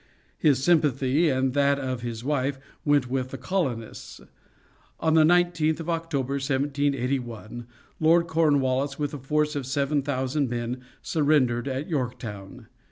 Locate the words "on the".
4.99-5.21